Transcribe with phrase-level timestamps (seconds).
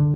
[0.00, 0.06] は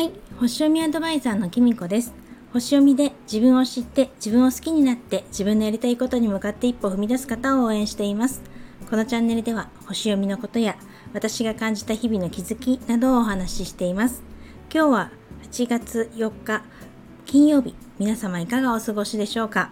[0.00, 2.12] い星読みアドバイザーのきみこです。
[2.52, 8.42] 星読みで自分を知って自分を好きになって自分のやりたいことに向かって一歩踏み出す方を応援しています。
[8.90, 10.76] このチャンネルでは星読みのことや
[11.12, 14.24] 私が感じた日々の気づきなどをお話ししています。
[14.74, 15.12] 今日は
[15.44, 16.64] 8月4日
[17.24, 17.76] 金曜日。
[18.00, 19.70] 皆様いかがお過ごしでしょうか？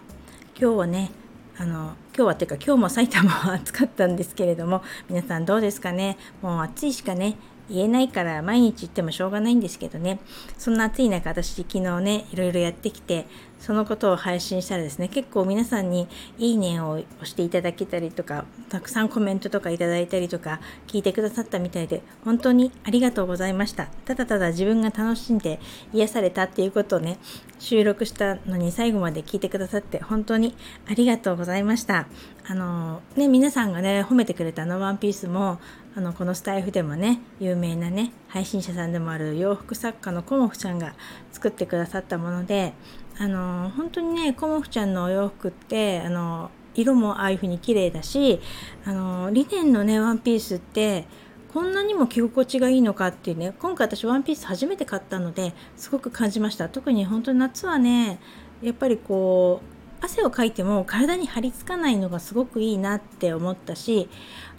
[0.57, 1.11] 今日はね
[1.59, 6.19] あの今日はっていうか今日も埼玉は暑かったんですけれども皆さんどうですかね？
[6.43, 7.39] もう暑いしかね
[7.71, 10.19] 言えないから毎日言ってもしょうがないんですけどね。
[10.59, 13.27] そんな暑い中私昨日ねいろいろやってきて
[13.59, 23.87] そのことを配信したらですね結構皆さんにいいねを押していただけたりとかたくさんコメントとかいただいたりとか聞いてくださったみたいで本当にありがとうございました。
[24.05, 25.61] ただただ自分が楽しんで
[25.93, 27.19] 癒されたっていうことをね
[27.59, 30.55] 収録したのに最後まで聞いてくださって本当に
[30.91, 32.07] ありがとうございました。
[32.47, 35.61] あのね皆さんがね褒めてくれたあのワンピースも
[35.97, 40.95] あのこのスタイフでもね有名なね配信者さんでもある洋服作家のコモフちゃんが
[41.33, 42.75] 作ってくださったもので
[43.19, 48.41] あの本当にねコモフちゃんのお洋服ってあの色もああいう風に綺麗だし
[48.85, 51.07] あのリネンのねワンピースって
[51.53, 56.69] こんなにも着心地がいいのかっていうね今回私ワンピース初めて買ったのですごく感じました。
[56.69, 58.21] 特に本当に夏はね
[58.63, 64.09] やっぱりこう汗をかいても体に張り付かないのがすごくいいなって思ったし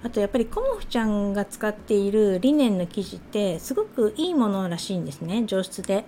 [0.03, 6.05] あとやっぱりコモフちゃんが使っているリネンの生地ってすごくいいものらしいんですね上質で。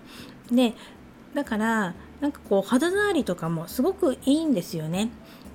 [0.52, 0.73] で
[1.34, 5.09] だからなんかこう肌触りとかもすごくいいんですよね。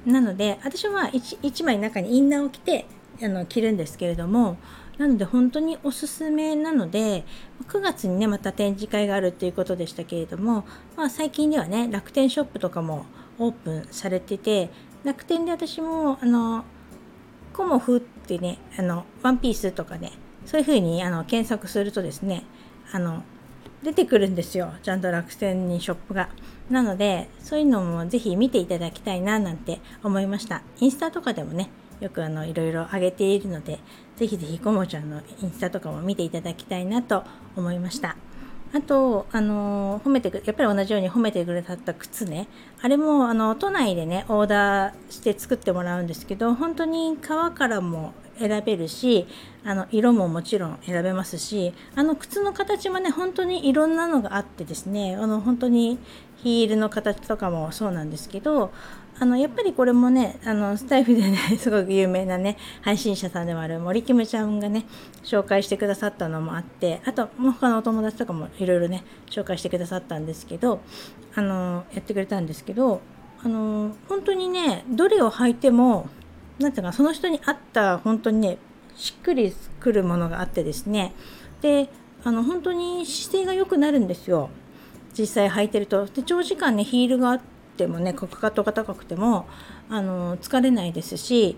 [0.04, 2.86] なので私は 1, 1枚中にインナーを着て
[3.22, 4.56] あの着るんですけれども
[4.96, 7.24] なので本当におすすめなので
[7.68, 10.64] 9月にねまた展示会があるっていうことでしたけれども、
[10.96, 13.06] まあ、最近ではね楽天ショップとかも
[13.38, 14.70] オープンされてて
[15.04, 16.64] 楽天で私もあの
[17.52, 20.12] コモフってねあのワンピースとかね
[20.46, 22.44] そういう風にあの検索するとですね
[22.92, 23.22] あの
[23.82, 26.28] 出てくるんですよちゃんと楽天にショップが。
[26.70, 30.62] なのでそういうのもぜひ見ていただきたいななんて思いました。
[30.80, 31.70] インスタとかでもね
[32.00, 33.78] よくあのいろいろ上げているので
[34.16, 37.24] ぜひぜひコモちゃんのインスタとかも見ていただきたいなと
[37.56, 38.16] 思いました。
[38.72, 42.48] あと、あの褒めてくやっぱり同じように褒めてくれた靴ね。
[42.82, 49.26] あれもあの都内でねオーダーして作ってもらうんですけど本当に革からも選べるし
[49.64, 55.98] あの色ももちろん選べますしあの靴の形もね本当にいろんなのがあってですねあの本当に
[56.42, 58.70] ヒールの形とかもそうなんですけど
[59.20, 64.84] あのやっぱりこれもねあのスタイフでね すごく有名なね配信者さんでもある森キムちゃんがね
[65.24, 70.80] 紹介してくださったのもあってあと他のお友達とかもいろいろね紹介してくださったんですけど
[71.34, 73.00] あのやってくれたんですけど
[73.42, 76.08] あの本当にねどれを履いても
[76.58, 78.58] なんていうかその人に合った本当にね
[78.96, 81.12] しっくりくるものがあってですね。
[81.60, 81.88] で
[82.24, 84.50] あの本当に姿勢が良くなるんですよ。
[85.16, 86.06] 実際履いてると。
[86.06, 87.40] で長時間ねヒールがあっ
[87.76, 89.46] てもねかかとが高くても
[89.88, 91.56] あの疲れないですし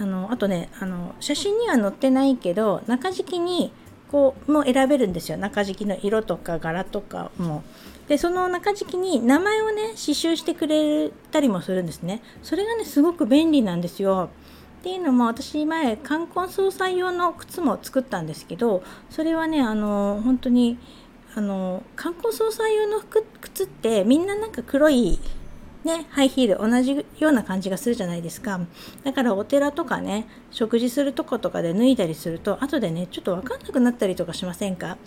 [0.00, 3.72] あのあとねあの写真には載ってないけど中敷きに
[4.10, 7.62] こうも選べるんですよ中敷きの色とか柄とかも。
[8.08, 12.20] でその中敷きに名前をね刺繍してくれたりもするんですね。
[12.42, 14.30] それがねすごく便利なんですよ。
[14.80, 20.78] っていうのも私前冠婚葬祭用の靴も作ったんですけどそれはねあの本当に
[21.36, 23.00] あの冠婚葬祭用の
[23.40, 25.20] 靴ってみんななんか黒い
[25.84, 28.60] ね、ハイヒール同じような感じがするじゃないですか。
[29.02, 34.98] だからお寺とかね食事するとことかで脱いだりすると後でねちょっと分かんなくなったりとかしませんか？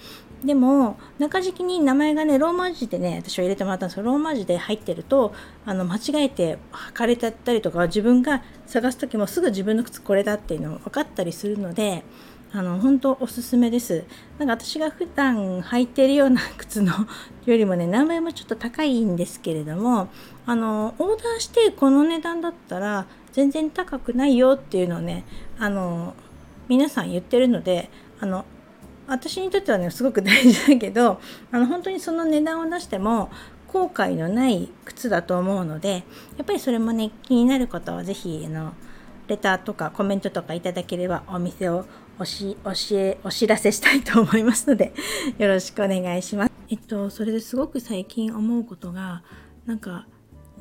[0.44, 5.34] でも中敷きに名前がねローマ字でね私は入れてもらったんですけどローマ字で入ってると
[5.66, 12.03] あの間違えて履かれちゃったりとか自分が探す時もすぐ自分の靴これだっていうのも分かったりするので
[12.56, 14.06] あの本当おすすめです。
[14.38, 16.94] なんか私が普段履いてるような靴の
[17.46, 20.08] よりもね名前もちょっと高いんですけれども
[20.46, 25.25] あのオーダーしてこの値段だったら全然高くないよっていうのをね
[25.58, 26.14] あの
[26.68, 27.90] 皆さん言ってるので
[28.20, 28.46] あの
[29.08, 31.20] 私にとってはねすごく大事だけど
[31.52, 33.32] あの本当にその値段を出しても
[33.67, 36.03] 後悔のない靴だと思うので
[36.38, 38.73] やっぱりそれもね気になる方は是非あの
[39.28, 41.85] レターとかコメントとかいただければお店を
[42.19, 44.93] おし教えお知らせしたいと思いますので
[45.37, 46.51] よろしくお願いします。
[46.69, 49.23] えっとそれですごく最近思うことが
[49.65, 50.07] なんか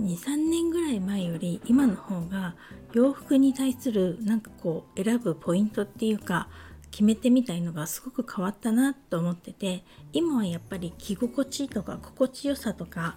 [0.01, 2.55] 23年ぐらい前より今の方が
[2.93, 6.49] 洋服に対するなんかこう選ぶポイントっていうか
[6.91, 13.17] 決めてみたいのがすごく変わったなと思ってて今はやっぱり着心地とか心地よさとか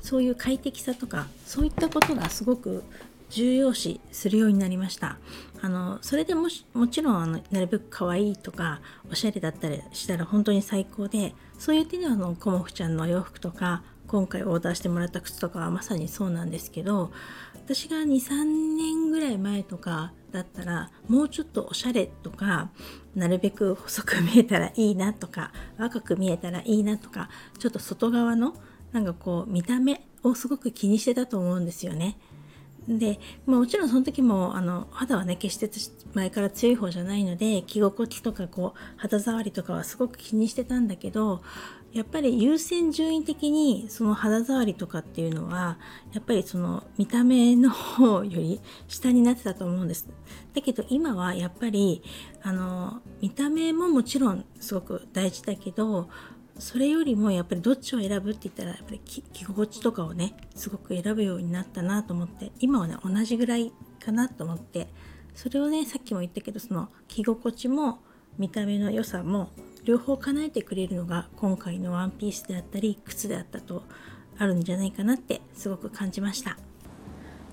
[0.00, 2.84] そういう快適さとかそういったことがすごく
[3.34, 5.18] 重要視するようになりました
[5.60, 17.10] あのそれでもしもちろんあのなるべく可愛いとかおしゃれだったりしたら本当に最高でそういう点ではあのコモフちゃんのお洋服とか今回オーダーしてもらった靴とかはまさにそうなんですけど
[17.54, 18.44] 私が23
[18.76, 22.70] 年ぐらい前とかだったらもうちょっとおしゃれとか
[23.16, 27.28] なるべく細く見えたらいいなとか若く見えたらいいなとか
[27.58, 28.54] ちょっと外側の
[28.92, 32.16] なんかこう見た目をすごく気にしてたと思うんですよね。
[32.88, 35.70] で、まあ、もちろんその時もあの肌はね決して
[36.12, 41.42] 前から強い方じゃないので着心地とかこう肌触りとかはすごく気にしてたんだけど
[41.94, 45.78] やっぱり優先順位的にその肌触りとかっていうのは
[46.12, 50.08] やっぱりその見た目の方より下になってたと思うんです。
[50.54, 52.02] だけど今はやっぱり
[52.42, 56.08] あの見た目ももちろんすごく大事だけど
[56.58, 63.72] それよりもやっぱりどっちを選ぶって言ったらやっぱり着心地とかをねすごく選ぶようになったなと思って今はね同じぐらい
[64.04, 64.88] かなと思って
[65.34, 67.98] それをねさっきも言ったけどその着心地も
[68.38, 69.50] 見た目の良さも
[69.84, 73.82] 両方叶えてくれるのが今回のワンピースであったり靴であったと
[74.38, 76.56] あるんじゃないかなってすごく感じました。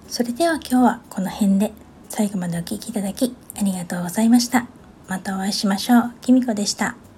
[0.07, 1.71] それでは今日はこの辺で
[2.09, 4.67] 最後までお聴きいただきありがとうございました。
[5.07, 6.13] またお会いしましょう。
[6.21, 7.10] きみこでした。